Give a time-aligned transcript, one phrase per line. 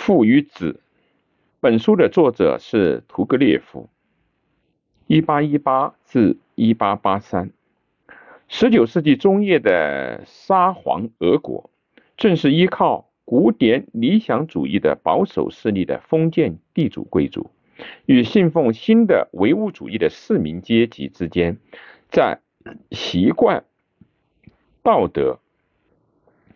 [0.00, 0.80] 父与子。
[1.60, 3.90] 本书的作者是屠格列夫，
[5.06, 7.50] 一八一八至一八八三。
[8.48, 11.68] 十九世纪中叶的沙皇俄国，
[12.16, 17.50] 正是依靠古典理想主义的保守势力的封建地主贵族，
[18.06, 21.58] 与信奉新的唯物主义的市民阶级之间，
[22.08, 22.40] 在
[22.90, 23.64] 习惯、
[24.82, 25.40] 道德、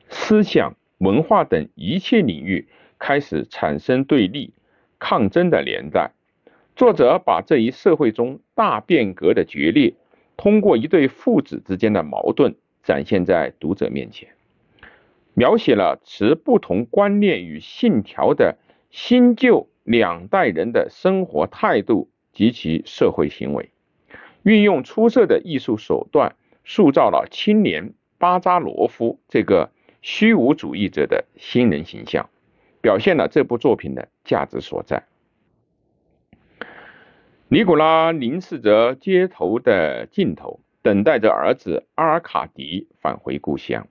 [0.08, 2.66] 思想、文化等一切领域
[3.04, 4.54] 开始产生对立、
[4.98, 6.12] 抗争的年代。
[6.74, 9.92] 作者把这一社会中大变革的决裂。
[10.38, 14.30] 通过一对父子之间的矛盾展现在读者面前，
[15.34, 18.56] 描写了持不同观念与信条的
[18.90, 23.68] 新旧两代人的生活态度及其社会行为，
[24.44, 26.34] 运用出色的艺术手段
[26.64, 32.30] 塑造了青年巴扎罗夫这个虚无主义者的新人形象，
[32.84, 35.04] 表现了这部作品的价值所在。
[37.48, 43.88] 尼古拉凝视着街头的尽头，等待着儿子阿尔卡迪返回故乡。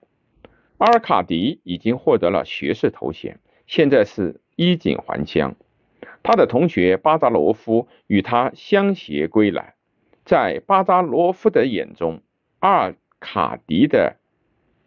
[0.78, 5.56] 阿尔卡迪已经获得了学士头衔，现在是衣锦还乡。
[6.22, 9.74] 他的同学巴扎罗夫与他相携归来。
[10.24, 12.22] 在巴扎罗夫的眼中，
[12.60, 14.18] 阿尔卡迪的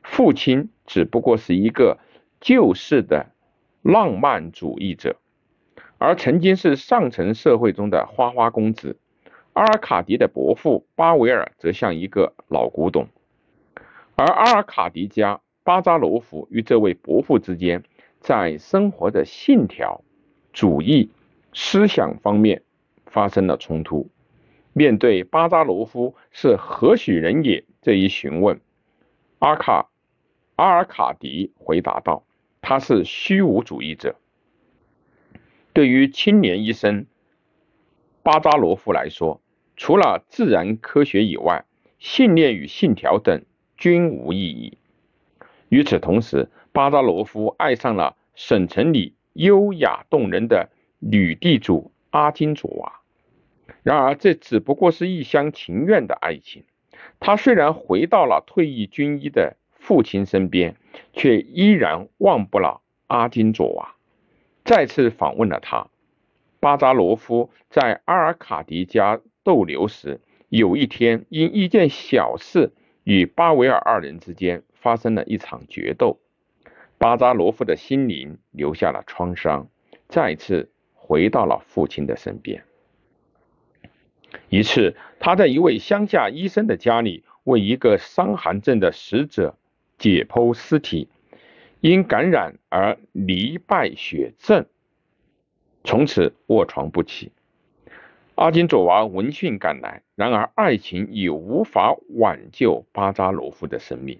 [0.01, 1.97] 父亲只不过是一个
[2.39, 3.31] 旧式的
[3.87, 5.15] 浪漫主义者。
[5.97, 8.97] 而曾经是上层社会中的花花公子，
[9.53, 13.07] 阿尔卡迪的伯父巴维尔则像一个老古董，
[14.15, 17.81] 而阿尔卡迪家巴扎罗夫与这位伯父之间，
[18.19, 20.03] 在生活的信条、
[20.51, 21.09] 主义、
[21.53, 22.61] 思想方面
[23.05, 24.09] 发生了冲突。
[24.73, 28.59] 面对巴扎罗夫是何许人也这一询问，
[29.39, 29.89] 阿卡
[30.57, 32.23] 阿尔卡迪回答道
[32.67, 34.17] ：“他是虚无主义者。”
[35.71, 37.05] 对于青年医生
[38.23, 39.39] 巴扎罗夫来说，
[39.77, 41.63] 除了自然科学以外，
[41.97, 43.41] 信念与信条等
[43.77, 44.77] 均无意义。
[45.69, 50.69] 与此同时，巴扎罗夫爱上了省城里优雅动人的
[50.99, 52.99] 女地主阿金佐娃。
[53.81, 56.65] 然而，这只不过是一厢情愿的爱情。
[57.21, 60.75] 他虽然回到了退役军医的父亲身边，
[61.13, 63.95] 却依然忘不了阿金佐娃。
[64.65, 65.87] 再次访问了他。
[66.59, 70.19] 巴扎罗夫在阿尔卡迪家逗留时，
[70.49, 72.71] 有一天因一件小事
[73.03, 76.19] 与巴维尔二人之间发生了一场决斗。
[76.97, 79.69] 巴扎罗夫的心灵留下了创伤，
[80.09, 82.63] 再次回到了父亲的身边。
[84.49, 89.57] 一次，他在一位乡下医生的家里为一个伤寒症的死者
[89.97, 91.07] 解剖尸体。
[91.79, 94.65] 因感染而罹败血症，
[95.83, 97.31] 从此卧床不起。
[98.33, 104.19] 阿金佐娃闻讯赶来，然而爱情已无法挽救巴扎罗夫的生命。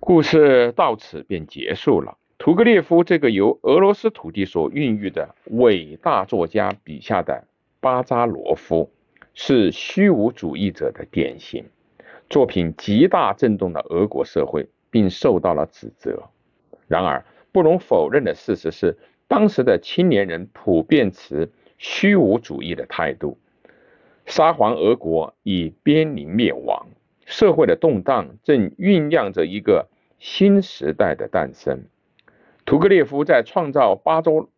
[0.00, 2.16] 故事到此便结束了。
[2.38, 7.46] 屠格列夫这个由俄罗斯土地所孕育的伟大作家笔下的
[7.78, 8.90] 巴扎罗夫，
[9.34, 11.66] 是虚无主义者的典型。
[12.30, 14.68] 作品极大震动了俄国社会。
[14.90, 16.30] 并受到了指责。
[16.86, 18.96] 然而，不容否认的事实是，
[19.26, 23.38] 当时的青年人普遍持虚无主义的态度。
[24.24, 26.86] 沙皇俄国已濒临灭亡，
[27.26, 31.84] 社会的动荡正酝酿着一个新时代的诞生。
[32.64, 34.48] 屠格列夫在创造巴周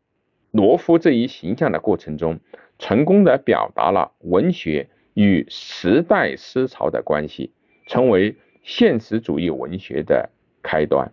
[0.53, 2.39] 罗夫这一形象的过程中，
[2.79, 7.53] 成功的表达了文学与时代思潮的关系，
[7.91, 8.37] 成为。
[8.63, 10.31] 现实主义文学的
[10.63, 11.11] 开端。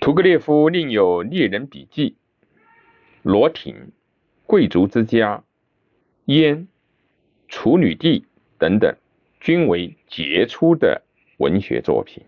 [0.00, 2.10] 屠格列夫另有《猎人笔记》
[3.22, 3.74] 《罗廷》
[4.46, 5.38] 《贵族之家》
[6.26, 6.56] 《烟》
[7.48, 8.20] 《处女地》
[8.58, 8.94] 等等，
[9.40, 11.02] 均为杰出的
[11.38, 12.22] 文学作品。